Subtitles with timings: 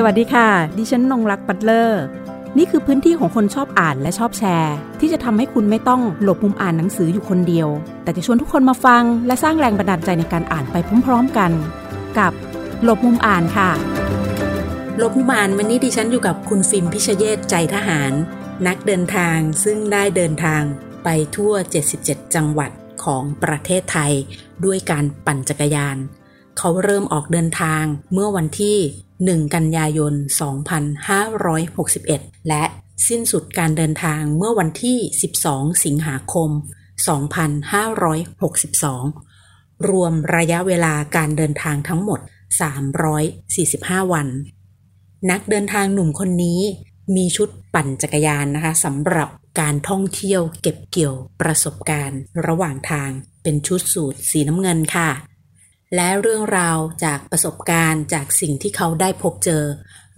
[0.00, 0.48] สวัสดีค่ะ
[0.78, 2.02] ดิฉันนงรักปัตเลอร์
[2.58, 7.68] นี่คือพื้นที่ของคนชอบอ่านและชอบแชร์ ที่จะทำให้คุณไม่ต้องหลบมุมอ่านหนังสืออยู่คนเดียว
[8.02, 11.52] แต่จะชวนทุกคนมาฟัง และสร้างแรงบันดาลใจในการอ่านไปพร้อมๆกัน
[12.18, 12.32] กับ
[12.84, 13.70] หลบมุมอ่านค่ะ
[14.98, 18.12] หลบมุมอ่านวันนี้ดิฉันอยู่กับคุณฟิล์มพิชเยตใจทหาร
[18.66, 20.62] นักเดินทางซึ่งได้เดินทาง
[21.04, 21.52] ไปทั่ว
[21.94, 22.70] 77 จังหวัด
[23.04, 24.12] ของประเทศไทย
[24.64, 25.96] ด้วยการปั่นจักรยาน
[26.58, 28.78] เขาเริ่มออกเดินทางเมื่อวันที่
[29.26, 30.14] 1 กันยายน
[31.70, 32.64] 2561 และ
[33.08, 34.98] สิ้นสุดการเดินทางเมื่อวันที่
[35.38, 36.50] 12 สิงหาคม
[39.18, 42.20] 2562 รวมระยะเวลาการเดินทางทั้งหมด
[43.36, 44.28] 345 วัน
[45.30, 46.60] นักเดินทางหนุ่มคนนี้
[47.16, 49.28] มีชุดปั่นจักรยานนะคะสำหรับ
[49.60, 53.10] การท่องเที่ยวเก็บเกี่ยวประสบการณ์ ระหว่างทาง
[53.42, 55.10] เป็นชุดสูทสีน้ำเงินค่ะ
[55.94, 59.64] และเรื่องราวจากประสบการณ์จากสิ่งที่เขาได้พบเจอ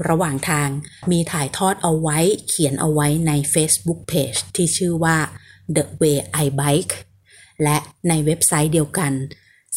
[0.09, 0.69] ระหว่างทาง
[1.11, 2.19] มีถ่ายทอดเอาไว้
[2.49, 5.17] เขียนเอาไว้ใน Facebook Page ที่ชื่อว่า
[5.77, 6.95] The Way I Bike
[7.63, 7.77] และ
[8.09, 9.13] ในเว็บไซต์เดียวกัน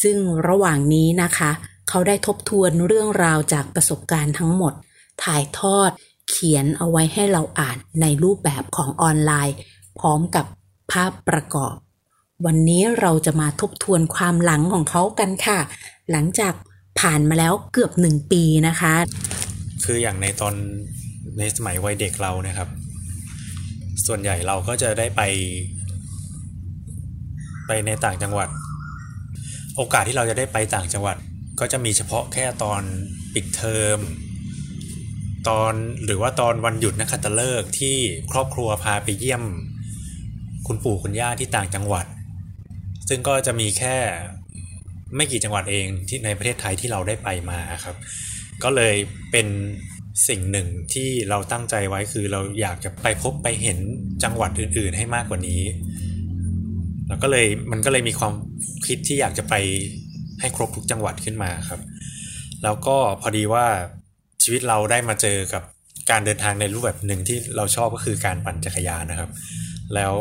[0.03, 1.51] ซึ่งระหว่างนี้นะคะ
[1.89, 4.73] เขาได้ทบทวนเรื่องราวจากประสบการณ์ทั้งหมด
[5.23, 5.89] ถ่ายทอด
[6.29, 9.55] เขียนเอาไว้ให้เราอ่านในรูปแบบของออนไลน์
[9.99, 10.45] พร้อมกับ
[10.91, 11.75] ภาพประกอบ
[12.45, 15.59] วันนี้เราจะมาทบทวนความหลังของเขากันค่ะ
[16.11, 16.53] หลังจาก
[16.99, 18.93] ผ่านมาแล้วเกือบหนึ่งปีนะคะ
[19.85, 20.55] คืออย่างในตอน
[21.39, 22.69] ในสมัยวัยเด็กเรานะครับ
[24.05, 25.21] ส่วนใหญ่เราก็จะได้ไป
[27.67, 28.49] ไปในต่างจังหวัด
[29.75, 31.17] โอกาสที่เราจะได้ไปต่างจังหวัด
[31.59, 32.81] ก็จะมีเฉพาะแค่ตอน
[33.33, 33.99] ปิดเทอม
[35.49, 35.73] ตอน
[36.05, 37.95] หรือว่าตอนวันหยุดนักขัตฤกษ์ที่
[38.31, 39.43] ครอบครัวพาไปเยี่ยม
[40.67, 42.05] คุณปู่คุณย่าที่ต่างจังหวัด
[43.15, 43.95] ซึ่งก็จะมีแค่
[45.15, 47.95] ไม่กี่จังหวัดเองที่ในประเทศไทยที่เราได้ไปมาครับ
[48.63, 48.95] ก็เลย
[49.31, 49.47] เป็น
[50.27, 53.79] สิ่งหนึ่งที่เราตั้งใจไว้คือเราอยากจะไปพบไปเห็น
[54.23, 55.61] จังหวัดอื่น ๆ ให้มากกว่านี้
[57.07, 58.33] แล้วก็เลยมันก็เลยมีความ
[58.87, 59.53] คิดที่อยากจะไป
[60.39, 61.81] ให้ครบทุกจังหวัดขึ้นมาครับ
[62.63, 63.65] แล้วก็พอดีว่า
[64.43, 65.63] ชีวิตเราได้มาเจอกับ
[66.11, 69.29] การเดินทางในรูปแบบหนึ่งที่เราชอบก็คือการปั่นจักรยานนะครับ
[69.95, 70.13] แล้ว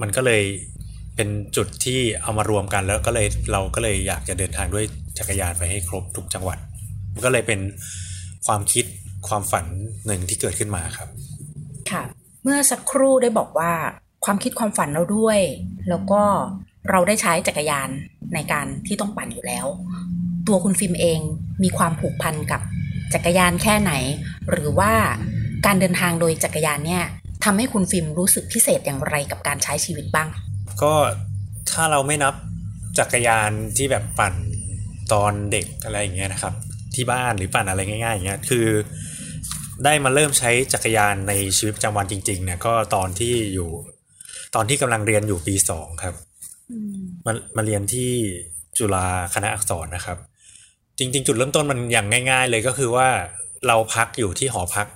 [0.00, 0.42] มันก็เลย
[1.16, 4.84] เป็นจุดที่เอามารวมกันแล้วก็เลยเราก็เลยอยากจะเดินทางด้วย
[5.18, 6.58] จักรยานไปให้ครบทุกจังหวัด
[7.12, 7.60] มันก็เลยเป็น
[8.46, 8.84] ความคิด
[9.28, 9.64] ความฝัน
[10.06, 11.08] หนึ่งที่เกิดขึ้นมาครับ
[11.90, 12.02] ค่ะ
[12.42, 13.72] เมื่อสักครู่ได้บอกว่า
[14.24, 15.40] ความคิดความฝันเราด้วย
[15.88, 16.22] แล้วก็
[16.90, 17.88] เราได้ใช้จักรยาน
[18.34, 19.66] ในการที่ต้องปั่นอยู่แล้ว
[20.46, 21.20] ตัวคุณฟิล์มเอง
[21.62, 22.60] มีความผูกพันกับ
[23.14, 23.92] จักรยานแค่ไหน
[24.50, 24.92] หรือว่า
[25.66, 27.04] การเดินทางโดยจักรยานเนี่ย
[27.44, 30.28] ทำให้คุณฟิล์มรู้สึกพิเศษอย่างไรกับการใช้ชีวิตบ้าง
[30.82, 30.92] ก็
[31.70, 32.34] ถ้าเราไม่นับ
[32.98, 34.34] จักรยานที่แบบปั่น
[35.12, 36.54] ตอนเด็กอะไรอย่างเงี้ยนะครับ
[36.94, 38.66] ที่บ้านหรือปั่นอะไรง่ายๆอย่างเงี้ยคือ
[39.84, 43.70] ได้มาเริ่มใช้จักรยานในชีวิตประจำวันจริง ๆ เนี่ยก็ตอนที่อยู่
[44.54, 46.14] ตอนที่กำลังเรียนอยู่ปีสองครับ
[47.26, 48.10] มามาเรียนที่
[48.78, 50.18] จุฬาคณะอักษรนะครับ
[50.98, 53.08] จริง ๆ จุดเริ่มต้นมันอย่างง่าย ๆ เลยก็คือว่า
[53.66, 54.86] เราพักอยู่ที่หอพัก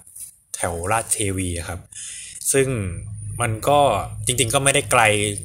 [0.57, 1.81] แถวราชเทวีครับ
[2.53, 2.69] ซึ่ง
[3.41, 3.81] มันก็
[4.27, 5.03] จริง ๆ ก็ไม่ได้ไกล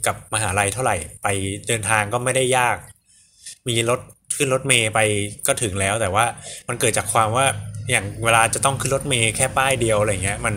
[0.07, 1.27] กับมหาลัยเท่าไหร่ ไป
[1.67, 2.77] เดินทางก็ไม่ได้ยาก
[3.67, 3.99] มีรถ
[4.35, 4.99] ขึ้นรถเมย์ไป
[5.47, 6.25] ก็ถึงแล้ว แต่ว่า
[6.67, 7.45] มันเกิดจากความว่า
[7.91, 10.55] อย่างเวลาจะต้องขึ้นรถเมย์แค่ป้ายเดียวอะไรเงี้ย มัน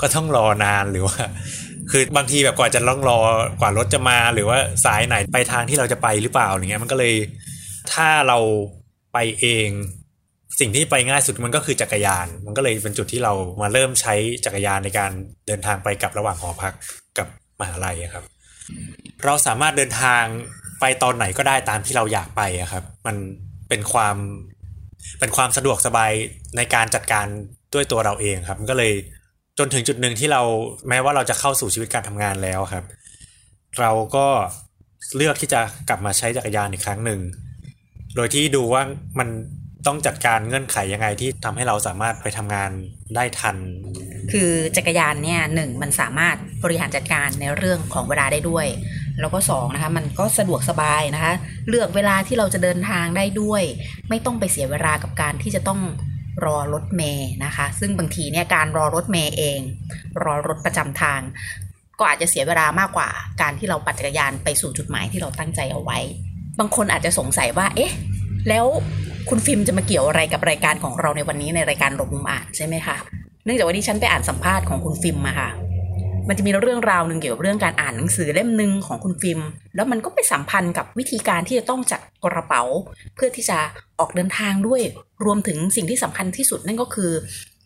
[0.00, 1.16] ก็ต้องรอนานหรือว่า
[1.90, 3.18] คือบางทีแบบกว่าจะต้องรอ
[3.60, 7.14] กว่ารถจะมา หรือว่าสายไหนไปทางที่เราจะไปหรือเปล่าอะไรเงี้ย มันก็เลย
[7.92, 8.38] ถ้าเรา
[9.12, 9.68] ไปเอง
[10.60, 15.10] สิ่งที่ไปง่ายสุดมันก็คือจักรยาน มันก็เลยเป็นจุดที่เรามาเริ่มใช้จักรยานในการ
[15.46, 16.74] เดินทางไปกับระหว่างหอพัก
[17.18, 17.26] กับ
[17.60, 18.24] มหาลัยครับ
[19.24, 20.24] เราสามารถเดินทาง
[20.80, 23.16] ไปตอนไหนก็ได้ตามที่เราอยากไปครับ มัน
[23.68, 24.16] เป็นความ
[25.20, 26.12] เป็นความสะดวกสบาย
[26.56, 27.26] ในการจัดการ
[27.74, 28.92] ด้วยตัวเราเองครับ มันก็เลย
[29.58, 30.42] จนถึงจุดหนึ่งที่เรา
[30.88, 32.84] แม้ว่าเราจะเข้าสู่ชีวิตการทำงานแล้วครับ
[33.80, 34.26] เราก็
[35.16, 37.20] เลือกที่จะกลับมาใช้จักรยานอีกครั้งหนึ่ง
[38.16, 38.82] โดยที่ดูว่า
[39.18, 39.28] มัน
[39.86, 42.70] ต้องจัดการเงื่อนไขยังไงที่ทำให้เราสามารถไปทำงาน
[43.14, 43.56] ได้ทัน
[44.32, 48.66] คือจักรยานเนี่ยหนึ่งมันสามารถบริหารจัดการในเรื่องของเวลาได้ด้วย
[49.20, 51.32] แล้วก็สองนะคะมันก็สะดวกสบายนะคะ
[51.68, 53.62] เลือกเวลาที่เราจะเดินทางได้ด้วย
[54.08, 55.80] ไม่ต้องไปเสียเวลากับการที่จะต้อง
[56.44, 59.60] รอรถเมย์นะคะ ซึ่งบางทีเนี่ยการรอรถเมย์เอง
[60.24, 61.20] รอรถประจำทาง
[61.98, 63.08] ก็อาจจะเสียเวลามากกว่า
[63.42, 65.98] การที่เราปั่นจักรยานไปสู่จุดหมายที่เราตั้งใจเอาไว้
[66.58, 67.92] บางคนอาจจะสงสัยว่า เอ๊ะ
[68.48, 68.66] แล้ว
[69.30, 72.96] คุณฟิล์มจะมาเกี่ยวอะไรกับรายการของเราในวันนี้ในรายการหลบมุมอ่านใช่ไหมคะ
[73.44, 75.50] เนื่องจากว่าที่ฉันไปอ่านสัมภาษณ์ของคุณฟิล์มมาค่ะ
[76.28, 79.40] มันจะมีเรื่องราวหนึ่งเกี่ยวกับเรื่องการอ่านหนังสือเล่มหนึ่งของคุณฟิล์ม
[79.74, 82.62] แล้วมันก็ไปสัมพันธ์กับวิธีการที่จะต้องจัดกระเป๋า
[83.14, 83.58] เพื่อที่จะ
[83.98, 84.80] ออกเดินทางด้วย
[85.24, 87.12] รวมถึงสิ่งที่สำคัญที่สุดนั่นก็คือ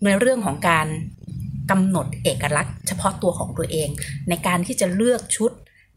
[0.04, 0.86] ในเรื่องของการ
[1.70, 3.88] กำหนดเอกลักษณ์ เฉพาะตัวของตัวเอง
[4.28, 5.50] ในการที่จะเลือกชุด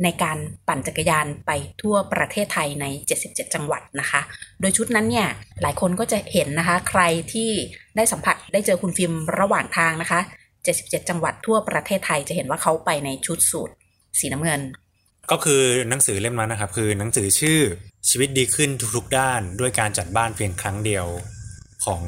[0.03, 0.37] ในการ
[0.67, 1.51] ปั่นจักรยานไป
[1.81, 2.85] ทั่วประเทศไทยใน
[3.21, 4.21] 77 จังหวัดนะคะ
[4.61, 5.27] โดยชุดนั้นเนี่ย
[5.61, 7.01] หลายคนก็จะเห็นนะคะ ใคร
[7.33, 7.49] ที่
[7.95, 10.19] ได้สัมผัสได้เจอคุณฟิล์มระหว่างทางนะคะ
[10.63, 13.69] 77 จังหวัดทั่วประเทศไทยจะเห็นว่าเขาไปในชุดสูท
[14.19, 14.61] สีน้ำเงิน
[15.31, 17.59] ก็คือหนังสือเล่มนั้นนะครับ คือหนังสือชื่อ
[18.09, 21.05] ชีวิตดีขึ้นทุกๆด้าน ด้วยการจัดบ้านเพียงครั้งเดียว
[21.85, 22.01] ของ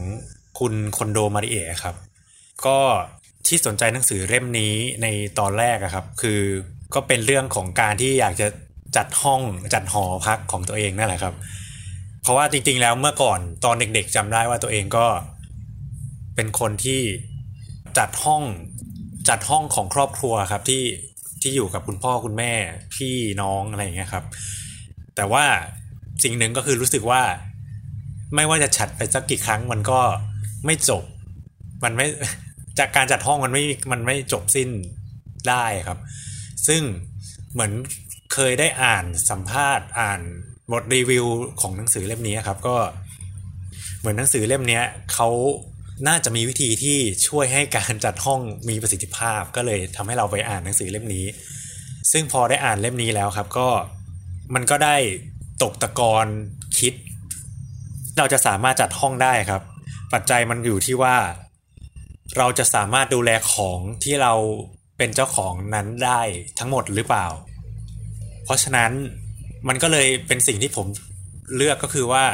[0.59, 1.95] คุณคอนโดมาริเอะครับ
[2.65, 2.79] ก็
[3.47, 5.07] ที่สนใจหนังสือเล่มนี้ใน
[5.39, 6.39] ตอนแรกอะครับ คือ
[6.93, 8.47] ก็เป็นเรื่องของการที่อยากจะ
[8.95, 9.41] จัดห้อง
[9.73, 11.33] จัดหอพักของตัวเองนั่นแหละครับ
[12.21, 15.05] เพราะว่าจริง ๆ แล้วเมื่อก่อนตอนเด็ก ๆจำได้ว่าตัวเองก็
[16.35, 17.01] เป็นคนที่
[17.97, 18.43] จัดห้อง
[19.29, 20.83] จัดห้องของครอบครัวครับที่
[21.41, 22.51] ที่อยู่กับคุณพ่อคุณแม่
[22.95, 24.25] พี่น้องอะไรอย่างเงี้ยครับ
[25.15, 25.45] แต่ว่า
[26.23, 27.21] สิ่งหนึ่งก็คือรู้สึกว่า
[28.35, 29.99] ไม่ว่าจะฉัดไปสักกี่ครั้งมันก็
[30.65, 31.03] ไม่จบ
[31.83, 32.07] มันไม่
[32.79, 34.69] จากการจัดห้องมันไม่มันไม่จบสิ้น
[35.49, 35.99] ได้ครับ
[36.67, 36.81] ซึ่ง
[37.53, 37.71] เหมือน
[38.33, 40.21] เคยได้อ่านสัมภาษณ์อ่าน
[40.71, 41.25] บทรีวิว
[41.61, 42.75] ของหนังสือเล่มนี้ครับ ก็
[43.99, 44.81] เหมือนหนังสือเล่มนี้
[45.13, 45.29] เขา
[46.07, 46.97] น่าจะมีวิธีที่
[47.27, 51.25] ช่วยให้การจัดห้องมีประสิทธิภาพ ก็เลยทำให้เราไปอ่านหนังสือเล่มนี้
[52.11, 53.67] ซึ่งพอได้อ่านเล่มนี้แล้วครับ ก็
[54.55, 54.95] มันก็ได้
[55.63, 56.27] ตกตะกอน
[56.79, 56.93] คิด
[58.17, 59.61] เราจะสามารถจัดห้องได้ครับ
[60.13, 61.15] ปัจจัยมันอยู่ที่ว่า
[62.37, 64.33] เราจะสามารถดูแลของที่เรา
[64.97, 66.21] เป็นเจ้าของนั้นได้
[66.59, 67.27] ทั้งหมดหรือเปล่า
[68.43, 68.91] เพราะฉะนั้น
[69.67, 70.87] มันก็เลยเป็นสิ่งที่ผม
[71.55, 72.25] เลือกก็คือว่า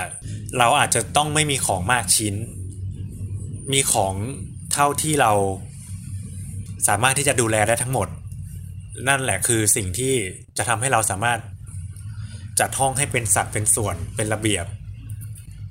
[0.58, 2.36] เราอาจจะต้องไม่มีของมากชิ้น
[3.74, 4.14] มีของ
[4.74, 5.32] เท่าที่เรา
[6.88, 8.08] สามารถที่จะดูแลได้ทั้งหมด
[9.08, 10.14] นั่นแหละคือสิ่งที่
[10.58, 11.40] จะทำให้เราสามารถ
[12.60, 14.66] จัดห้องให้เป็นสัดเป็นส่วนเป็นระเบียบ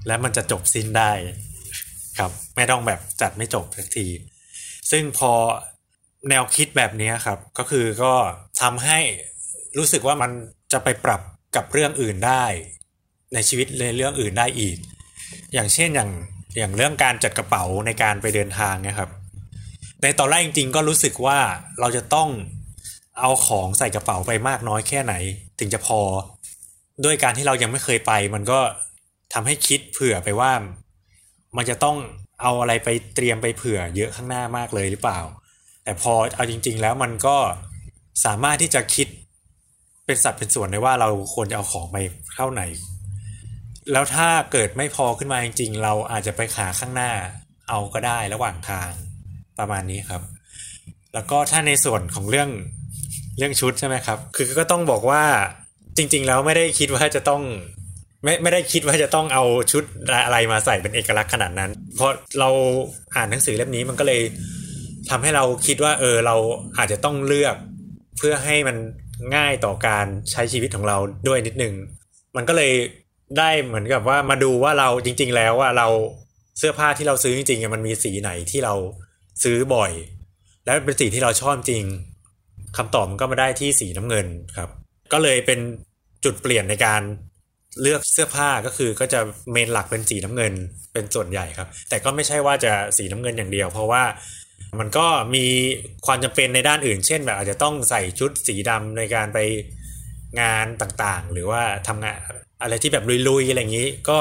[0.06, 1.12] และมันจะจบสิ้นได้
[2.18, 4.06] ครับ ไม่ต้องแบบจัดไม่จบสักที
[4.90, 5.32] ซึ่งพอ
[6.28, 8.14] แนวคิดแบบนี้ครับ ก็คือก็
[8.60, 8.98] ทำให้
[9.78, 10.30] รู้สึกว่ามัน
[10.72, 11.20] จะไปปรับ
[11.56, 12.44] กับเรื่องอื่นได้
[13.34, 14.76] ในชีวิตในเรื่องอื่นได้อีก
[15.54, 16.10] อย่างเช่นอย่าง
[16.58, 19.10] อย่างเรื่องการจัดกระเป๋าในการไปเดินทางนะครับ
[20.02, 21.38] ในตอนแรกจริงๆ ก็รู้สึกว่า
[21.80, 22.28] เราจะต้อง
[23.20, 25.14] เอาของใส่กระเป๋าไปมากน้อยแค่ไหน
[25.58, 26.00] ถึงจะพอ
[27.04, 28.60] ด้วยการที่เรายังไม่เคยไป มันก็
[29.32, 30.52] ทำให้คิดเผื่อไปว่า
[31.56, 31.96] มันจะต้อง
[32.42, 35.20] เอาอะไรไปเตรียมไปเผื่อเยอะข้างหน้ามากเลยหรือเปล่า
[35.90, 37.36] แต่พอเอาจริง ๆ แล้วมันก็
[38.24, 39.08] สามารถที่จะคิด
[40.06, 41.96] เป็นสัดเป็นส่วนได้ว่าเราควรจะเอาของไป
[42.34, 42.62] เท่าไหน
[43.92, 47.12] แล้วถ้าเกิดไม่พอขึ้นมาจริง ๆ เราอาจจะไปขาข้างหน้า
[47.68, 48.90] เอาก็ได้ระหว่างทาง
[49.58, 50.22] ประมาณนี้ครับ
[51.14, 52.50] แล้วก็ถ้าในส่วนของเรื่อง
[53.38, 55.22] เรื่องชุดใช่ไหมครับ คือก็ต้องบอกว่า
[55.96, 57.42] จริง ๆ แล้วไม่ได้คิดว่าจะต้อง
[58.24, 59.84] ไม่ไม่ได้คิดว่าจะต้องเอาชุด
[60.26, 62.48] อะไรมาใส่เป็นเอกลักษณ์ขนาดนั้น เพราะเรา
[63.16, 64.22] อ่านหนังสือเล่มนี้มันก็เลย
[65.10, 66.36] ทำให้เราคิดว่า เออเรา
[66.78, 67.56] อาจจะต้องเลือก
[68.18, 68.76] เพื่อให้มัน
[69.36, 70.96] ง่ายต่อการใช้ชีวิตของเรา
[71.28, 71.74] ด้วยนิดนึง
[72.36, 72.72] มันก็เลย
[73.38, 75.88] ได้เหมือนกับว่ามาดูว่าเราจริง ๆ แล้วว่าเรา
[76.58, 78.74] เสื้อผ้าที่เราซื้อจริงๆมันมีสีไหนที่เรา
[79.42, 79.92] ซื้อบ่อย
[80.64, 81.84] แล้วเป็นสีที่เราชอบจริง
[82.76, 84.26] คำตอบมันก็มาได้ที่สีน้ำเงิน
[84.56, 84.70] ครับ
[85.12, 85.58] ก็เลยเป็น
[86.24, 87.02] จุดเปลี่ยนในการ
[87.82, 89.20] เลือกเสื้อผ้าก็คือก็จะ
[89.52, 90.52] เมนหลักเป็นสีน้ำเงิน
[90.92, 94.02] เป็นส่วนใหญ่ครับ แต่ก็ไม่ใช่ว่าจะสีน้ำเงินอย่างเดียว เพราะว่า
[94.78, 95.46] มันก็มี
[96.06, 99.38] ความจำเป็นในด้านอื่น เช่นแบบอาจจะต้องใส่ชุดสีดำในการไป
[100.40, 102.16] งานต่างๆ หรือว่าทำงาน
[102.62, 104.18] อะไรที่แบบลุยๆอะไรอย่างนี้ ก็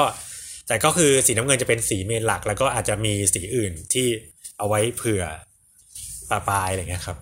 [0.68, 4.06] แต่ก็คือสีน้ำเงินจะเป็นสีเมนหลัก แล้วก็อาจจะมีสีอื่นที่
[4.58, 5.24] เอาไว้เผื่อ
[6.30, 7.18] ปลาปลายอะไรเงี้ยครับ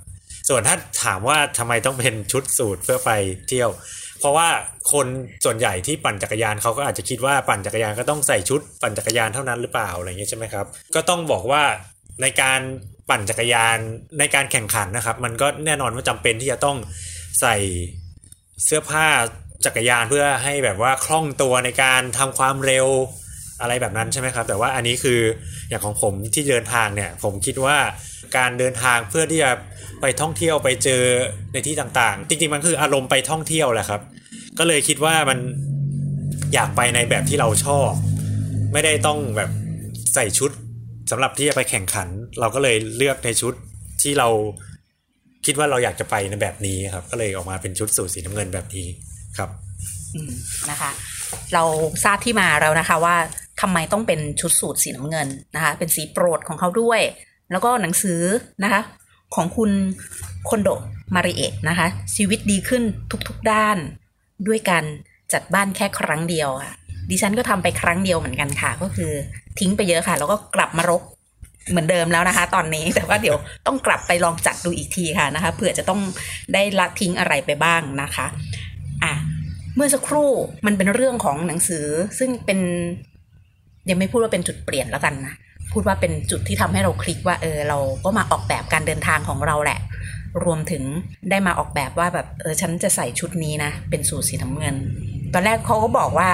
[0.48, 3.10] ส่วนถ้าถามว่าทำไมต้องเป็นชุดสูทเพื่อไป
[3.48, 3.70] เที่ยว
[4.20, 4.48] เพราะว่า
[4.92, 5.06] คน
[5.44, 11.62] ส่วนใหญ่ที่ปั่นจักรยานเขาก็อาจจะคิดว่าปั่นจักรยานก็ต้องใส่ชุดปั่นจักรยานเท่านั้นหรือเปล่าอะไรเงี้ยใช่ไหมครับ ก็ต้องบอกว่า
[12.22, 12.60] ในการ
[13.08, 13.78] ปั่นจักรยาน
[14.18, 16.76] ในการแข่งขันนะครับ มันก็แน่นอนว่าจำเป็นที่จะต้อง
[17.40, 17.56] ใส่
[18.64, 19.06] เสื้อผ้า
[19.64, 22.86] จักรยานเพื่อให้แบบว่าคล่องตัวในการทำความเร็ว
[23.60, 25.20] อะไรแบบนั้นใช่ไหมครับ แต่ว่าอันนี้คือ
[25.68, 27.76] อย่างของผมที่เดินทางเนี่ยผมคิดว่า
[28.36, 29.50] การเดินทางเพื่อที่จะ
[30.00, 31.02] ไปท่องเที่ยวไปเจอ
[31.52, 34.00] ในที่ต่างๆ จริงๆมันคืออารมณ์ไปท่องเที่ยวแหละครับ
[34.58, 35.38] ก็เลยคิดว่ามัน
[36.54, 37.90] อยากไปในแบบที่เราชอบ
[38.72, 39.50] ไม่ได้ต้องแบบ
[40.14, 40.50] ใส่ชุด
[41.10, 42.08] สำหรับที่จะไปแข่งขัน
[42.40, 43.54] เราก็เลยเลือกในชุด
[44.02, 44.28] ที่เรา
[45.46, 48.86] คิดว่าเราอยากจะไปในแบบนี้ครับ ก็เลยออกมาเป็นชุดสูทสีน้ำเงินแบบนี้
[49.38, 49.50] ครับ
[50.14, 50.32] อืม
[50.70, 50.90] นะคะ
[51.54, 51.62] เรา
[52.04, 53.16] ทราบที่มาแล้วนะคะว่า
[53.60, 57.00] ทำไมต้องเป็นชุดสูทสีน้ำเงินนะคะ เป็นสีโปรดของเขาด้วย
[57.50, 58.20] แล้วก็หนังสือ
[58.64, 58.80] นะคะ
[59.34, 59.70] ของคุณ
[60.48, 60.68] คอนโด
[61.14, 61.86] มาริเอะนะคะ
[62.16, 62.82] ชีวิตดีขึ้น
[63.28, 63.78] ทุกๆด้าน
[64.46, 64.84] ด้วยการ
[65.32, 66.74] จัดบ้านแค่ครั้งเดียวค่ะ
[67.10, 69.12] ดิฉันก็ทำไปครั้งเดียวเหมือนกันค่ะ ก็คือ
[69.58, 71.02] ทิ้งไปเยอะค่ะ แล้วก็กลับมารก
[71.70, 73.36] เหมือนเดิมแล้วนะคะ ตอนนี้แต่ว่าเดี๋ยว
[73.66, 76.00] ต้องกลับไปลองจัดดูอีกทีค่ะนะคะเผื่อจะต้อง
[76.54, 78.26] ได้ละทิ้งอะไรไปบ้างนะคะ
[79.04, 79.12] อะ
[79.76, 80.30] เมื่อสักครู่
[80.66, 81.86] มันเป็นเรื่องของหนังสือ
[82.18, 82.60] ซึ่งเป็น
[83.90, 85.34] ยังไม่พูดว่าเป็นจุดเปลี่ยนแล้วกันนะ
[85.72, 89.78] พูดว่าเป็นจุดที่ทำให้เราคลิกว่าเออเราก็มาออกแบบการเดินทางของเราแหละ
[90.44, 90.82] รวมถึง
[91.30, 94.76] ได้มาออกแบบว่าแบบเออฉันจะใส่ชุดนี้นะเป็นสูทสีน้ำเงิน
[95.32, 96.30] ตอนแรกเขาก็บอกว่า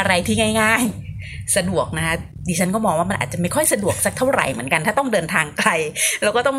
[0.00, 0.82] อะไรที่ง่าย
[1.18, 2.16] ๆ สะดวกนะคะ
[2.48, 5.70] ดิฉันก็มองว่ามันอาจจะไม่ค่อยสะดวกสักเท่าไหร่เหมือนกัน ถ้าต้องเดินทางไกล
[6.22, 6.58] เราก็ต้อง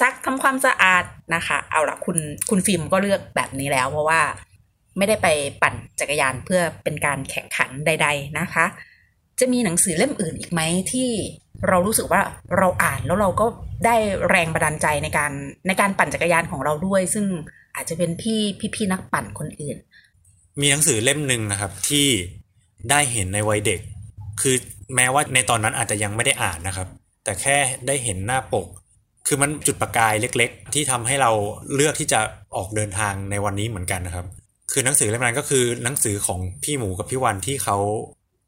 [0.00, 2.18] ซักทำความสะอาดนะคะ เอาละคุณ
[2.50, 4.20] คุณฟิล์มก็เลือกแบบนี้แล้ว เพราะว่า
[4.98, 5.28] ไม่ได้ไป
[5.62, 8.64] ปั่นจักรยานเพื่อเป็นการแข่งขันใด ๆนะคะ
[9.40, 10.60] จะมีหนังสือเล่มอื่นอีกไหม
[10.92, 11.08] ที่
[11.68, 12.20] เรารู้สึกว่า
[12.58, 13.46] เราอ่านแล้วเราก็
[13.86, 13.96] ได้
[14.30, 15.32] แรงบันดาลใจในการ
[15.66, 17.26] ในการปั่นจักรยานของเราด้วย ซึ่ง
[17.76, 18.40] อาจจะเป็นพี่
[18.74, 19.76] พี่ๆนักปั่นคนอื่น
[20.60, 22.06] มีหนังสือเล่มหนึ่งนะครับที่
[22.90, 23.80] ได้เห็นในวัยเด็ก
[24.40, 24.56] คือ
[24.94, 26.88] แม้ว่าในตอนนั้นอาจจะยังไม่ได้อ่านนะครับ
[27.24, 28.66] แต่แค่ได้เห็นหน้าปก
[29.26, 31.30] คือมันจุดประกายเล็ก ๆ ที่ทำให้เรา
[31.74, 32.20] เลือกที่จะ
[32.56, 34.26] ออกเดินทางในวันนี้เหมือนกันนะครับ
[34.72, 37.78] คือหนังสือเล่มนั้นก็คือหนังสือของพี่หมูกับพี่วันที่เขา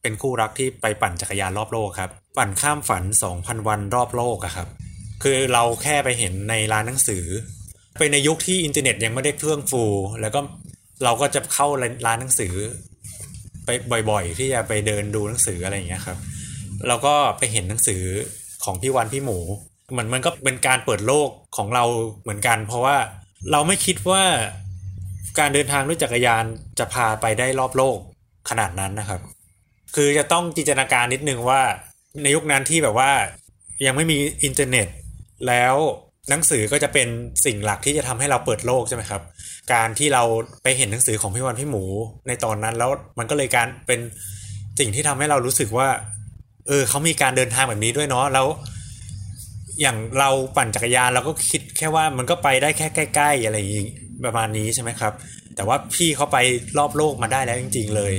[0.02, 4.68] เป็นคู่รักที่ไปปั่นจักรยานรอบโลกครับ ปั่นข้ามฝัน 2,000 วันรอบโลกอะครับ
[5.22, 7.24] คือเราแค่ไปเห็นในร้านหนังสือ
[7.98, 9.84] เป็นในยุคที่อินเทอร์เน็ตยังไม่ได้เพื่องฟู
[10.20, 10.40] แล้วก็
[11.04, 11.66] เราก็จะเข้า
[12.06, 12.54] ร้านหนังสือ
[13.66, 13.70] ไป
[14.10, 16.18] บ่อยๆ ที่จะไปเดินดูหนังสืออะไรอย่างเงี้ยครับ
[16.88, 18.02] เราก็ไปเห็นหนังสือ
[18.64, 19.38] ของพี่วันพี่หมู
[19.90, 21.84] เหมือนมันก็เป็นการเปิดโลกของเรา
[22.22, 22.96] เหมือนกัน เพราะว่า
[23.52, 24.22] เราไม่คิดว่า
[25.38, 26.44] การเดินทางด้วยจักรยาน
[26.78, 27.98] จะพาไปได้รอบโลก
[28.50, 29.20] ขนาดนั้นนะครับ
[29.94, 31.62] คือจะต้องจินตนาการนิดนึงว่า
[32.22, 33.12] ในยุคนั้นที่แบบว่า
[33.86, 34.88] ยังไม่มีอินเทอร์เน็ต
[35.48, 35.74] แล้ว
[36.30, 37.08] หนังสือก็จะเป็น
[37.44, 39.22] สิ่งหลักที่จะทำให้เราเปิดโลกใช่ไหมครับ
[39.72, 40.22] การที่เรา
[40.62, 41.84] ไปเห็นหนังสือของพี่วันพี่หมู
[42.28, 44.00] ในตอนนั้น แล้วมันก็เลยการเป็น
[44.78, 45.88] สิ่งที่ทำให้เรารู้สึกว่า
[46.68, 48.46] เออเขามีการเดินทางแบบนี้ด้วยเนาะแล้ว
[49.80, 53.86] อย่างเราปั่นจักรยานเราก็คิดแค่ว่ามันก็ไปได้แค่ใกล้ ๆ อะไรอย่างงี้
[54.24, 55.12] ประมาณนี้ใช่ไหมครับ
[55.56, 56.38] แต่ว่าพี่เขาไป
[56.78, 58.14] รอบโลกมาได้แล้วจริง ๆ เลย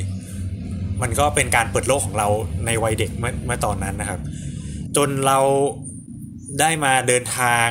[1.02, 2.28] มันก็เป็นการเปิดโลกของเรา
[2.66, 4.20] ในวัยเด็กเมื่อตอนนั้นนะครับ
[4.96, 5.40] จนเรา
[6.60, 7.68] ได้มาเดินทาง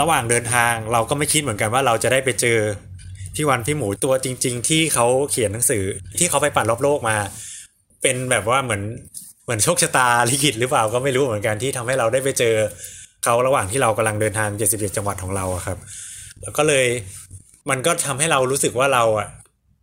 [0.00, 2.58] ระหว่างเดินทางเราก็ไม่คิดเหมือนกันว่าเราจะได้ไปเจอ
[3.34, 5.84] พี่วันพี่หมูตัวจริง ๆ ที่เขาเขียนหนังสือ
[6.18, 7.16] ที่เขาไปปั่นรอบโลกมา
[8.02, 8.82] เป็นแบบว่าเหมือน
[9.44, 12.54] เหมือนโชคชะตาลิขิตหรือเปล่าก็ไม่รู้เหมือนกันที่ทำให้เราได้ไปเจอ
[13.24, 15.78] เขาระหว่างที่เรากำลังเดินทาง 77 จังหวัดของเราครับ
[16.42, 16.86] แล้วก็เลย
[17.70, 19.28] มันก็ทำให้เรารู้สึกว่าเราอะ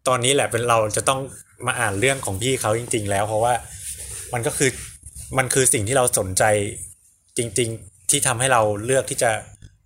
[0.07, 1.19] ตอนนี้แหละเป็นเราจะต้อง
[1.65, 3.53] มาอ่านเรื่องของพี่เขาจริง ๆ แล้ว เพราะว่า
[4.33, 4.69] มันก็คือ
[5.37, 6.43] มันคือสิ่งที่เราสนใจ
[7.37, 9.31] จริง ๆ ที่ทำให้เราเลือกที่จะ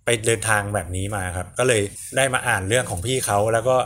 [0.04, 1.82] ไปเดินทางแบบนี้มาครับ ก็เลย
[2.16, 3.76] ได้มาอ่านเรื่องของพี่เขาแล้วก็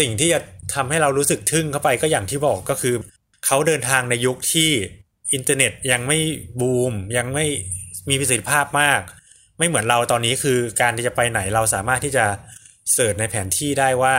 [0.00, 0.40] สิ่งที่จะ
[0.74, 2.94] ทำให้เรารู้สึกทึ่งเข้าไปก็อย่างที่บอกก็คือ
[3.46, 4.70] เขาเดินทางในยุคที่
[5.32, 6.18] อินเทอร์เน็ตยังไม่
[6.60, 7.46] บูม ยังไม่
[8.08, 9.00] มีประสิทธิภาพมาก
[9.58, 12.26] ไม่เหมือนเราตอนนี้คือการที่จะไปไหนเราสามารถที่จะ
[12.92, 14.16] search ในแผนที่ได้ว่า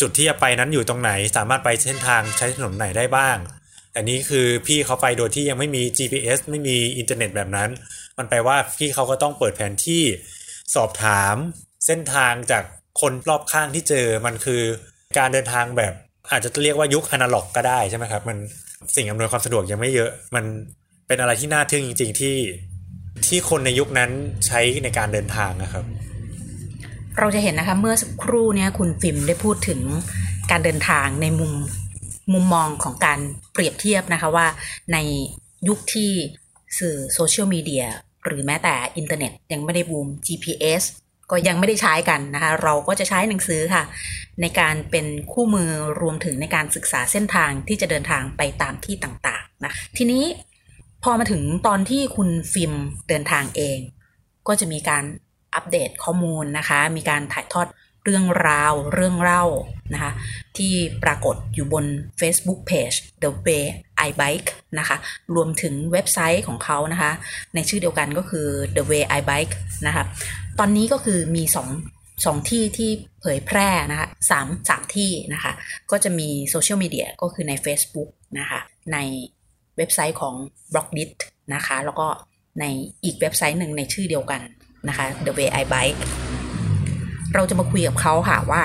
[0.00, 3.36] จุดที่จะไปนั้นอยู่ตรงไหน สามารถไปเส้นทางใช้ถนนไหนได้บ้าง
[3.92, 7.70] แต่นี้คือพี่เขาไปโดยที่ยังไม่มี GPS ไม่มีอินเทอร์เน็ตแบบนั้น
[8.18, 10.02] มันแปลว่าพี่เขาก็ต้องเปิดแผนที่
[10.74, 11.34] สอบถาม
[11.86, 12.64] เส้นทางจาก
[13.00, 14.62] คนรอบข้างที่เจอมันคือ
[15.18, 15.92] การเดินทางแบบ
[16.30, 18.38] อาจจะเรียกว่ายุคอนาล็อกก็ได้ใช่ไหมครับ มัน
[18.96, 20.44] สิ่งอำนวยความสะดวกยังไม่เยอะ มัน
[21.06, 22.36] เป็นอะไรที่น่าทึ่งจริง ๆ ที่
[23.26, 24.10] ที่คนในยุคนั้น
[24.46, 25.84] ใช้ในการเดินทางนะครับ
[27.18, 29.80] เราจะเห็นนะคะเมื่อสักครู่เนี้ยคุณฟิล์มได้พูดถึง
[30.50, 31.52] การเดินทางในมุม
[32.32, 33.18] มุมมองของการ
[33.52, 34.46] เปรียบเทียบนะคะว่า
[34.92, 34.98] ใน
[35.68, 36.10] ยุคที่
[36.78, 37.86] สื่อโซเชียลมีเดีย
[38.24, 40.82] หรือแม้แต่อินเทอร์เน็ตยังไม่ได้บูม GPS
[41.30, 43.84] ก็ยังไม่ได้ใช้กันนะคะ เราก็จะใช้หนังสือค่ะ
[44.40, 50.24] ในการเป็นคู่มือรวมถึงในการศึกษาเส้นทางที่จะเดินทางไปตามที่ต่างๆนะทีนี้
[51.02, 52.72] พอมาถึงตอนที่คุณฟิล์ม
[53.08, 53.78] เดินทางเอง
[54.48, 55.04] ก็จะมีการ
[55.54, 57.66] อัปเดตข้อมูลนะคะ มีการถ่ายทอด
[58.04, 59.44] เรื่องราวเรื่องเล่า
[59.92, 60.12] นะคะ
[60.56, 60.72] ที่
[61.04, 61.84] ปรากฏอยู่บน
[62.20, 63.64] Facebook Page The Way
[64.08, 64.96] I Bike นะคะ
[65.34, 67.12] รวมถึงเว็บไซต์ของเขานะคะ
[67.54, 69.54] ในชื่อเดียวกันก็คือ The Way I Bike
[69.86, 70.04] นะคะ
[70.58, 71.68] ตอนนี้ก็คือมีสอง
[72.26, 72.90] สองที่ที่
[73.20, 75.52] เผยแพร่นะคะสามสามที่นะคะ
[75.90, 78.60] ก็จะมีโซเชียลมีเดียก็คือใน Facebook นะคะ
[78.92, 78.98] ใน
[79.76, 80.34] เว็บไซต์ของ
[80.72, 81.18] b l o c k d i t
[81.54, 82.06] นะคะ แล้วก็
[82.60, 82.64] ใน
[83.04, 84.40] อีกเว็บไซต์หนึ่งในชื่อเดียวกัน
[84.88, 86.00] นะคะ The Way I Bike
[87.34, 88.62] เราจะมาคุยกับเขาค่ะว่า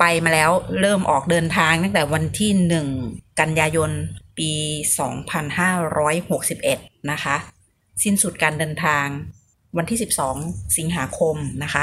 [0.00, 0.50] ไปมาแล้ว
[0.80, 2.86] เริ่มออกเดินทางตั้งแต่วันที่หนึ่ง
[3.42, 3.90] กันยายน
[4.38, 4.52] ปี
[6.22, 7.36] 2561 นะคะ
[8.02, 9.06] สิ้นสุดการเดินทาง
[9.76, 9.98] วันที่
[10.36, 11.82] 12 สิงหาคมนะคะ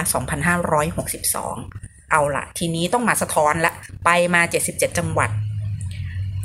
[1.26, 3.74] 2562 เอาละทีนี้ต้องมาสะท้อนละ
[4.06, 5.30] ไปมา 77 จังหวัด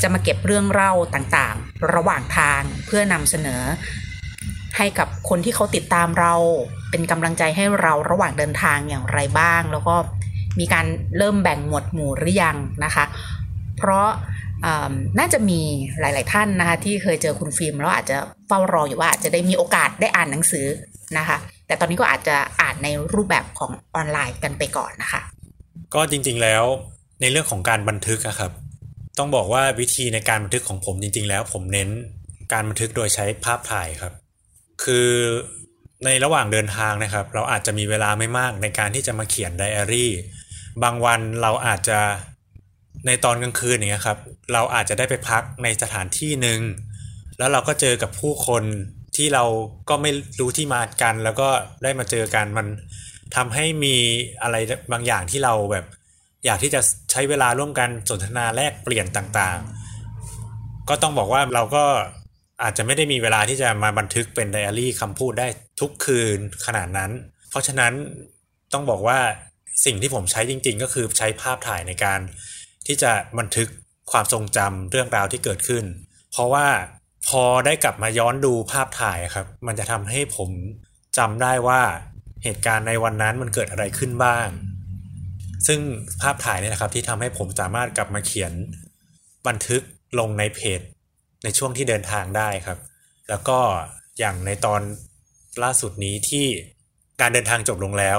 [0.03, 3.63] จะมาเก็บเรื่องเล่าต่างๆ ระหว่างทางเพื่อนำเสนอ
[4.77, 6.35] ให้กับคนที่เขาติดตามเรา
[6.91, 9.97] เป็นกำลังใจให้เราระหว่างเดินทางอย่างไรบ้าง แล้วก็
[10.61, 10.87] มีการ
[11.19, 13.05] เริ่มแบ่งหมวดหมู่หรือยังนะคะ
[13.79, 14.09] เพราะ
[15.19, 15.61] น่าจะมี
[16.01, 18.17] หลาย ๆ ท่านนะคะที่เคยเจอคุณฟิล์มแล้วอาจจะ
[18.49, 20.67] เฝ้ารออยู่ว่าจะได้มีโอกาสได้อ่านหนังสือ
[21.19, 25.23] นะคะ แต่ตอนนี้ก็อาจจะอ่านในรูปแบบของออนไลน์กันไปก่อนนะคะ
[25.95, 26.65] ก็จริง ๆ แล้ว
[27.21, 28.53] ในเรื่องของการบันทึกครับ
[29.19, 31.89] ต้องบอกว่าวิธีในการบันทึกของผมจริง ๆ แล้ว ผมเน้น
[32.53, 34.13] การบันทึกโดยใช้ภาพถ่ายครับ
[34.85, 35.09] คือ
[36.05, 40.11] ในระหว่างเดินทางนะครับ เราอาจจะมีเวลาไม่มากในการที่จะมาเขียนไดอารี่
[40.83, 42.01] บางวันเราอาจจะ
[43.07, 44.19] ในตอนกลางคืนอย่างเงี้ยครับ
[44.53, 46.61] เราอาจจะได้ไปพักในสถานที่หนึ่ง
[47.39, 48.65] แล้วเราก็เจอกับผู้คน
[49.17, 49.45] ที่เรา
[49.89, 51.49] ก็ไม่รู้ที่มากัน แล้วก็
[51.83, 52.67] ได้มาเจอกันมัน
[53.37, 53.97] ทำให้มี
[54.43, 54.57] อะไร
[54.93, 55.87] บางอย่างที่เราแบบ
[56.45, 56.81] อยากที่จะ
[57.11, 61.85] ใช้เวลาร่วมกันสนทนาแลกเปลี่ยนต่างๆ ก็ต้องบอกว่าเราก็
[62.63, 65.47] อาจจะไม่ได้มีเวลาที่จะมาบันทึกเป็นไดอารี่คำพูดได้
[65.81, 67.11] ทุกคืนขนาดนั้น
[67.51, 67.93] เพราะฉะนั้น
[68.73, 69.19] ต้องบอกว่า
[69.85, 72.21] สิ่งที่ผมใช้จริง ๆ ก็คือใช้ภาพถ่ายในการ
[72.87, 73.69] ที่จะบันทึก
[74.11, 75.85] ความทรงจำเรื่องราวที่เกิดขึ้น
[76.33, 76.67] เพราะว่า
[77.29, 80.51] พอได้กลับมาย้อนดูภาพถ่ายครับ มันจะทำให้ผม
[81.19, 81.81] จำได้ว่า
[82.45, 84.47] เหตุการณ์ในวันนั้นมันเกิดอะไรขึ้นบ้าง
[85.67, 85.81] ซึ่ง
[86.23, 88.53] ภาพถ่ายนี่นะครับ ที่ทำให้ผมสามารถกลับมาเขียน
[89.47, 89.83] บันทึก
[90.19, 90.81] ลงในเพจ
[91.45, 92.79] ในช่วงที่เดินทางได้ครับ
[93.29, 93.59] แล้วก็
[94.19, 94.83] อย่างในตอน
[95.63, 96.47] ล่าสุดนี้ที่
[97.21, 98.19] การเดินทางจบลงแล้ว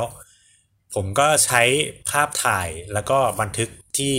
[0.93, 1.61] ผมก็ใช้
[2.11, 4.13] ภาพถ่ายแล้วก็บันทึก ที่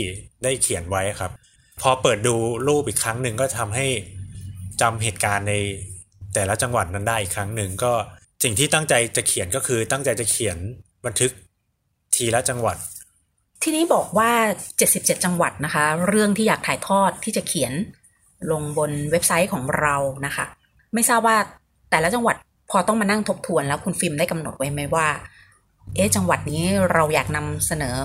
[0.44, 1.32] ได้เขียนไว้ครับ
[1.82, 2.34] พอเปิดดู
[2.68, 3.86] รูปอีกครั้งหนึ่งก็ทำให้
[4.80, 5.54] จำเหตุการณ์ใน
[6.34, 7.92] แต่ละจังหวัดนั้นได้อีกครั้งหนึ่งก็
[8.44, 10.56] สิ่งที่ตั้งใจจะเขียนก็คือตั้งใจจะเขียน
[11.06, 11.30] บันทึก
[12.14, 12.76] ทีละจังหวัด
[13.62, 14.30] ที่นี้บอกว่า
[14.78, 17.72] 77 จังหวัดนะคะ เรื่องที่อยากถ่ายทอดที่จะเขียน
[18.50, 19.96] ลงบนเว็บไซต์ของเรา
[20.26, 20.46] นะคะ
[20.94, 21.36] ไม่ทราบว่า
[21.90, 22.36] แต่ละจังหวัด
[22.70, 25.08] พอต้องมานั่งทบทวนแล้วคุณฟิล์มได้กำหนดไว้ไหมว่า
[25.96, 27.96] เอ๊ะจังหวัดนี้เราอยากนำเสนอ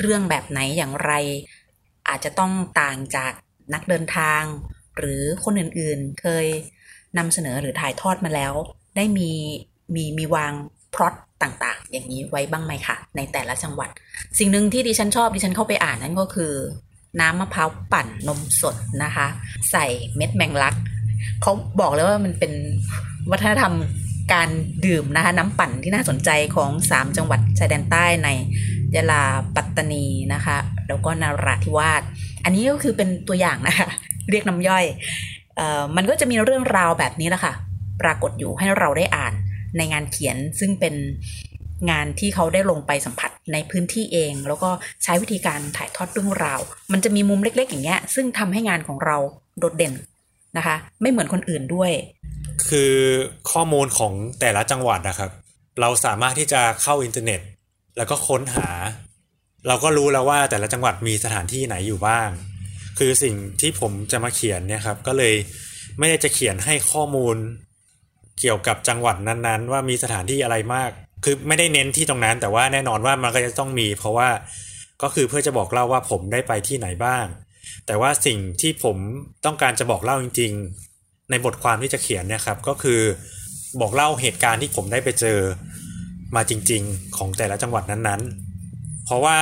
[0.00, 1.12] เรื่องแบบไหนอย่างไร
[2.08, 3.32] อาจจะต้องต่างจาก
[3.74, 4.42] นักเดินทาง
[4.98, 6.46] หรือคนอื่นๆเคย
[7.18, 8.52] นำเสนอหรือถ่ายทอดมาแล้ว
[8.96, 9.30] ได้มี
[9.94, 10.52] มีมีวาง
[10.94, 13.88] พล็อตต่างๆ อย่างนี้ไว้บ้างไหมคะในแต่ละจังหวัด
[14.38, 16.52] สิ่งหนึ่งที่ดิฉันชอบดิฉันเข้าไปอ่านนั่นก็คือ
[17.20, 19.26] น้ำมะพร้าวปั่นนมสดนะคะ
[19.70, 20.74] ใส่เม็ดแมงลัก
[21.42, 22.52] เขาบอกเลยว่ามันเป็น
[23.30, 23.74] วัฒนธรรม
[24.32, 24.48] การ
[24.86, 28.28] ดื่มนะคะน้ำปั่นที่น่าสนใจของ 3 จังหวัดชายแดนใต้ใน
[28.94, 29.22] ยะลา
[29.56, 30.56] ปัตตานีนะคะ
[30.88, 32.02] แล้วก็นาราธิวาส
[32.44, 33.88] อันนี้ก็คือเป็นตัวอย่างนะคะ
[34.30, 34.84] เรียกน้ำย่อย
[35.58, 37.54] ออมันก็จะมีเรื่องราวแบบนี้แหละค่ะ
[38.02, 39.32] ปรากฏอยู่ให้เราได้อ่าน
[39.76, 40.94] ในงานเขียนซึ่งเป็น
[41.90, 44.70] งานที่เขาได้ลงไปสัมผัสในพื้นที่เอง แล้วก็
[45.02, 46.60] ใช้วิธีการถ่ายทอดเรื่องราว
[46.92, 49.16] มันจะมีมุมเล็ก ๆ อย่างเงี้ย ซึ่งทำให้งานของเรา
[49.58, 49.94] โดดเด่น
[50.56, 51.90] นะคะ ไม่เหมือนคนอื่นด้วย
[52.70, 52.92] คือ
[53.52, 55.30] ข้อมูลของแต่ละจังหวัดนะครับ
[55.80, 57.40] เราสามารถที่จะเข้าอินเทอร์เน็ต
[57.96, 58.68] แล้วก็ค้นหา
[59.68, 62.28] เราก็รู้แล้วว่าแต่ละจังหวัดมีสถานที่ไหนอยู่บ้าง
[62.98, 65.34] คือสิ่งที่ผมจะมาเขียนเนี่ยครับ ก็เลย
[65.98, 67.36] ไม่ได้จะเขียนให้ข้อมูล
[68.40, 70.90] เกี่ยวกับจังหวัดนั้นๆ ว่ามีสถานที่อะไรมาก
[71.24, 74.28] คือไม่ได้เน้นที่ตรงนั้น แต่ว่าแน่นอนว่ามันก็จะต้องมี เพราะว่า
[75.02, 77.26] ก็คือเพื่อจะบอกเล่าว่าผมได้ไปที่ไหนบ้าง
[77.86, 78.96] แต่ว่าสิ่งที่ผม
[79.44, 80.93] ต้องการจะบอกเล่าจริงๆ
[81.30, 83.00] ในบทความที่จะเขียนเนี่ยครับก็คือ
[83.80, 85.38] บอกเล่าเหตุการณ์ที่ผมได้ไปเจอ
[86.36, 89.38] มาจริง ๆ ของแต่ละจังหวัดนั้นๆ เพราะว่า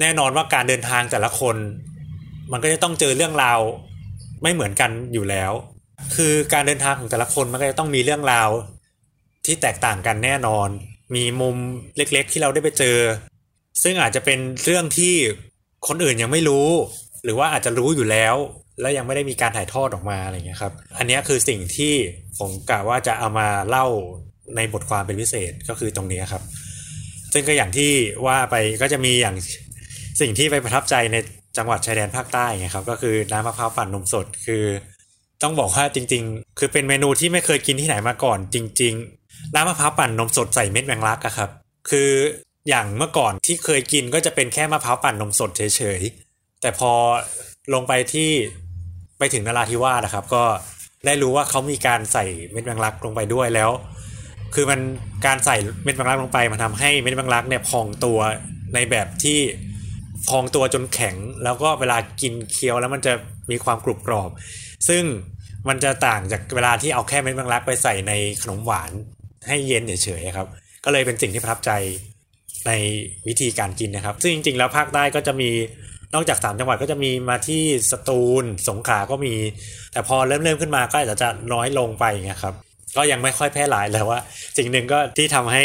[0.00, 1.56] แน่นอนว่าการเดินทางแต่ละคน
[2.52, 3.60] มันก็จะต้องเจอเรื่องราว
[4.42, 5.52] ไม่เหมือนกันอยู่แล้ว
[6.16, 8.50] คือการเดินทางของแต่ละคนมันก็จะต้องมีเรื่องราว
[9.46, 10.68] ที่แตกต่างกันแน่นอน
[11.14, 11.56] มีมุม
[11.96, 12.98] เล็กๆ ที่เราได้ไปเจอ
[13.82, 15.14] ซึ่งอาจจะเป็นเรื่องที่
[15.88, 16.68] คนอื่นยังไม่รู้
[17.24, 18.34] หรือว่าอาจจะรู้อยู่แล้ว
[18.80, 21.92] แล้วยังไม่ได้มีการถ่ายทอดออกมาอะไรเงี้ยครับ อันนี้คือสิ่งที่
[22.38, 23.86] ผมกะว่าจะเอามาเล่า
[24.56, 26.42] ในบทความเป็นพิเศษก็คือตรงนี้ครับ
[27.32, 27.90] ซึ่งก็อย่างที่
[28.26, 29.36] ว่าไปก็จะมีอย่าง
[30.20, 31.16] สิ่งที่ไปประทับใจใน
[31.56, 34.64] จังหวัดชายแดนภาคใต้ไงครับ ก็คือน้ำมะพร้าวปั่นนมสดคือ
[35.42, 41.50] ต้องบอกว่าจริง ๆ คือเป็นเมนูที่ไม่เคยกินที่ไหนมาก่อน จริง ๆ น้ำมะพร้าวปั่นนมสดใส่เม็ดแมงลักอะครับ
[41.90, 42.10] คือ
[42.68, 45.62] อย่างเมื่อก่อนที่เคยกินก็จะเป็นแค่มะพร้าวปั่นนมสดเฉ
[45.98, 46.92] ยๆแต่พอ
[47.74, 48.30] ลงไปที่
[49.18, 50.42] ไปถึงนราธิวาสนะครับ ก็
[51.06, 53.70] ได้รู้ว่าเขามีการใส่เม็ดแมงลักลงไปด้วยแล้ว
[54.54, 54.80] คือมัน
[55.26, 58.18] การใส่เม็ดแมงลักลงไปมันทำให้เม็ดแมงลักเนี่ยพองตัว
[58.74, 59.38] ในแบบที่
[60.28, 63.12] พองตัวจนแข็ง แล้วก็เวลากินเคี้ยวแล้วมันจะ
[63.50, 64.30] มีความกรุบกรอบ
[64.88, 65.02] ซึ่ง
[65.68, 68.90] มันจะต่างจากเวลาที่เอาแค่เม็ดแมงลักไปใส่ในขนมหวาน
[69.48, 70.48] ให้เย็นเฉยๆครับ
[70.84, 71.70] ก็เลยเป็นสิ่งที่ประทับใจ
[72.66, 72.72] ใน
[73.28, 75.50] วิธีการกินนะครับ ซึ่งจริงๆ แล้วภาคใต้ก็จะมี
[76.14, 79.34] นอกจากสามจังหวัดก็จะมีมาที่สตูลสงขลาก็มี
[79.92, 82.54] แต่พอเริ่มเริ่มขึ้นมาก็อาจจะน้อยลงไปไงครับ
[82.96, 84.20] ก็ยังไม่ค่อยแพร่หลายแล้วว่า
[84.56, 85.64] สิ่งหนึ่งก็ที่ทำให้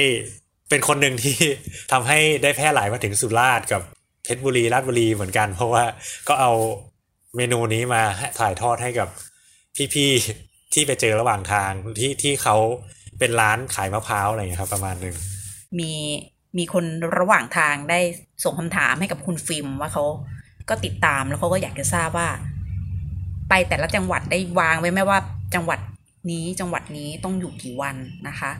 [0.69, 1.37] เป็นคนหนึ่งที่
[1.91, 3.81] ทำให้ได้แพร่หลายมาถึงสุราษฎร์กับ
[4.23, 5.83] เพชรบุรีราชบุรีเหมือนกัน เพราะว่า
[6.27, 6.51] ก็เอา
[7.35, 8.03] เมนูนี้มา
[8.39, 9.07] ถ่ายทอดให้กับ
[9.93, 12.55] พี่ๆที่ไปเจอระหว่างทางที่ที่เขา
[13.19, 15.15] เป็นร้านขายมะพร้าวอะไรอย่างเงี้ยครับ ประมาณหนึ่ง
[15.79, 15.91] มี
[16.57, 16.85] มีคน
[17.19, 17.99] ระหว่างทางได้
[18.43, 20.03] ส่งคำถามให้กับคุณฟิล์มว่าเขา
[20.69, 22.27] ก็ติดตามแล้วเขาก็อยากจะทราบว่า
[23.49, 25.19] ไปแต่ละจังหวัดได้วางไว้ไหมว่า
[25.55, 25.79] จังหวัด
[26.31, 27.95] นี้จังหวัดนี้ต้องอยู่กี่วัน
[28.27, 28.51] นะคะ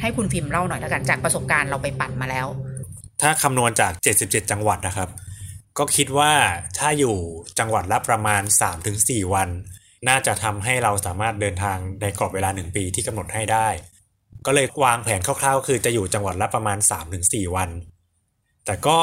[0.00, 2.46] ให้คุณฟิล์มเล่าหน่อยแล้วกันจากประสบการณ์เราไปปั่นมาแล้ว
[3.22, 5.08] ถ้าคำนวณจาก 77 จังหวัดนะครับ
[5.78, 6.32] ก็คิดว่า
[6.78, 7.16] ถ้าอยู่
[7.58, 8.42] จังหวัดละประมาณ
[8.88, 9.48] 3-4 วัน
[10.08, 13.68] น่าจะทำให้เราสามารถเดินทางในกรอบเวลา 1 ปีที่กำหนดให้ได้
[14.46, 16.78] ก็เลยวางแผนคร่าวๆ คือจะอยู่จังหวัดละประมาณ
[17.16, 17.70] 3-4 วัน
[18.66, 18.98] แต่ก็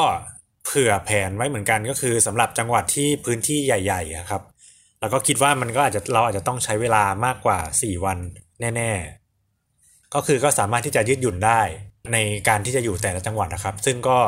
[0.64, 4.42] เผื่อแผนไว้เหมือนกันก็คือสำหรับจังหวัดที่พื้นที่ใหญ่ๆอะครับ
[5.00, 8.18] แล้วก็คิดว่ามันก็อาจจะเราอาจจะต้องใช้เวลามากกว่า 4 วัน
[8.60, 8.92] แน่
[9.52, 11.60] ๆ ก็คือก็สามารถที่จะยืดหยุ่นได้
[12.12, 14.18] ในการที่จะอยู่แต่ละจังหวัดนะครับ ซึ่งก็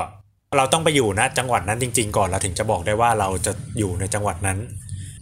[0.56, 4.58] เราต้องไปอยู่นะจังหวัดนั้นจริง ๆ ก่อนเราถึงจะบอกได้ว่าเราจะอยู่ในจังหวัดนั้น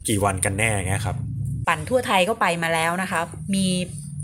[0.08, 1.16] กี่วันกันแน่เงี้ยครับ
[1.68, 3.20] ปั่นทั่วไทยก็ไปมาแล้วนะคะ
[3.54, 3.66] มี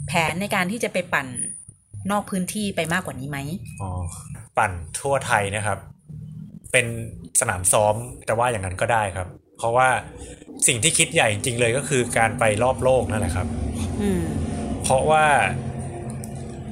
[0.07, 1.27] แผนในการที่จะไปปั่น
[2.11, 3.39] นอกพื้นที่ไปมากกว่านี้ไหม
[3.81, 3.91] อ๋อ
[4.59, 5.79] ปั่นทั่วไทยนะครับ
[6.73, 6.87] เป็น
[7.41, 7.95] สนามซ้อม
[8.27, 9.89] แต่ว่าอย่างนั้นก็ได้ครับ เพราะว่า
[10.67, 13.47] สิ่งที่คิดใหญ่จริงๆเลยก็คือการไปรอบโลกนั่นแหละครับ
[14.01, 14.21] อืม
[14.83, 15.25] เพราะว่า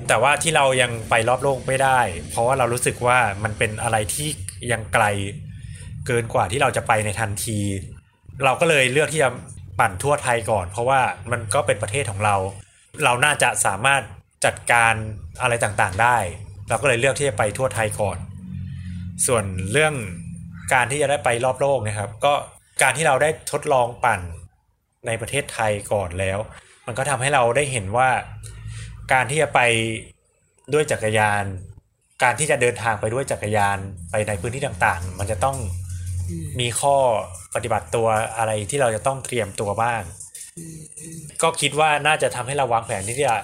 [0.09, 4.29] แต่ว่าที่เรายังไปรอบโลกไม่ได้ เพราะว่าเรารู้สึกว่ามันเป็นอะไรที่
[4.72, 5.05] ยังไกล
[6.07, 7.59] เกินกว่าที่เราจะไปในทันที
[8.44, 9.31] เราก็เลยเลือกที่จะ
[9.79, 11.01] ปั่นทั่วไทยก่อน เพราะว่า
[11.33, 12.37] มันก็เป็นประเทศของเรา
[13.05, 14.03] เราน่าจะสามารถ
[14.44, 14.94] จัดการ
[15.42, 16.18] อะไรต่างๆได้
[16.68, 18.18] เราก็เลยเลือกที่จะไปทั่วไทยก่อน
[19.27, 19.94] ส่วนเรื่อง
[20.75, 22.35] การที่จะได้ไปรอบโลกนะครับ ก็
[22.83, 24.20] การที่เราได้ทดลองปั่น
[25.07, 26.38] ในประเทศไทยก่อนแล้ว
[26.87, 28.09] มันก็ทำให้เราได้เห็นว่า
[29.12, 29.61] การที่จะไป
[30.72, 31.44] ด้วยจักรยาน
[32.22, 33.79] การที่จะเดินทางไปด้วยจักรยาน
[34.11, 35.57] ไปในพื้นที่ต่างๆ มันจะต้อง
[36.61, 36.96] มีข้อ
[37.55, 40.03] ปฏิบัติตัวอะไรที่เราจะต้องเตรียมตัวบ้าง
[41.42, 43.35] ก็คิดว่าน่าจะทำให้เราวางแผนที่จะ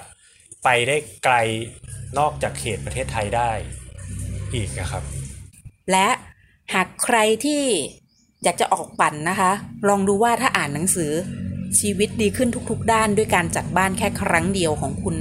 [0.63, 1.35] ไปได้ไกล
[2.19, 3.51] นอกจากเขตประเทศไทยได้
[4.53, 5.03] อีกนะครับ
[5.91, 6.07] และ
[6.73, 7.63] หากใครที่
[8.43, 9.51] อยากจะออกปั่นนะคะ
[9.89, 11.11] ลองดูว่าถ้าอ่านหนังสือ
[11.79, 15.15] ชีวิตดีขึ้นทุกๆ ด้านด้วยการจัดบ้านแค่ครั้งเดียวของคุณ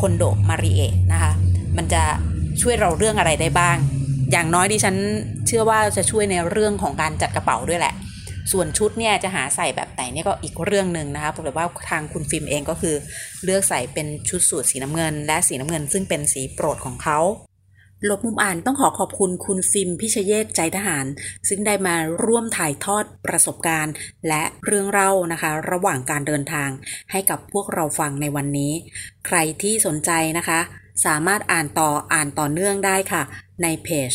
[0.00, 1.32] คนโดมาริเอะนะคะ
[1.76, 2.02] มันจะ
[2.60, 3.76] ช่วยเราเรื่องอะไรได้บ้าง
[4.30, 4.96] อย่างน้อยดิฉัน
[5.46, 7.94] เชื่อว่าจะช่วยในเรื่องของการจัดกระเป๋าด้วยแหละ
[8.52, 12.94] ส่วนชุดเนี่ยจะหาใส่แบบไหนเนี่ยก็อีกเรื่องหนึ่งนะคะแต่ว่าทางคุณฟิล์มเองก็คือ
[13.44, 17.20] เลือกใส่เป็นชุดสูทสีน้ำเงิน และสีน้ำเงิน ซึ่งเป็นสีโปรดของเขา
[18.08, 21.06] ลบมุมอ่านต้องขอขอบคุณคุณฟิล์มพิชเยศใจทหาร
[21.48, 23.94] ซึ่งได้มาร่วมถ่ายทอดประสบการณ์
[24.28, 26.70] และเรื่องเล่านะคะ ระหว่างการเดินทาง
[27.10, 28.72] ให้กับพวกเราฟังในวันนี้
[29.26, 30.60] ใครที่สนใจนะคะ
[31.06, 33.22] สามารถอ่านต่ออ่านต่อเนื่องได้ค่ะ
[33.62, 34.10] ในเพจ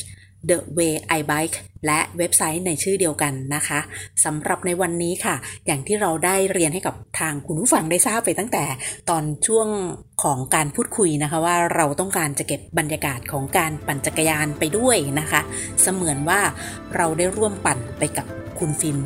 [0.50, 3.80] The Way I Bike และเว็บไซต์ในชื่อเดียวกันนะคะ
[4.26, 8.64] สำหรับในวันนี้ค่ะ อย่างที่เราได้เรียนให้กับทางคุณผู้ฟังได้ทราบไปตั้งแต่
[9.10, 9.68] ตอนช่วง
[10.24, 15.42] ของการพูดคุยนะคะว่าเราต้องการจะเก็บบรรยากาศของการปั่นจักรยานไปด้วยนะคะ
[15.82, 16.40] เสมือนว่า
[16.96, 18.26] เราได้ร่วมปั่นไปกับ
[18.60, 18.98] คุณฟิล์ม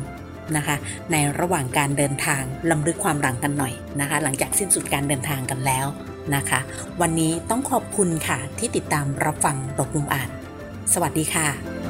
[0.56, 0.76] นะคะ
[1.12, 5.86] ในระหว่างการเดินทางลำลึกความหลังกันหน่อยนะคะ หลังจากสิ้นสุดการเดินทางกันแล้ว
[6.34, 6.60] นะคะ
[7.00, 10.28] วันนี้ต้องขอบคุณค่ะที่ติดตามรับฟังตกลุมอ่าน
[10.92, 11.89] สวัสดีค่ะ